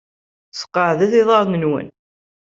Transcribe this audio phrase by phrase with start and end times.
[0.59, 1.87] Sqeɛdet iḍarren-nwen.